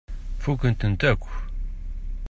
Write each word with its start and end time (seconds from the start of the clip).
Fukkent-tent 0.43 1.01
akk. 1.11 1.23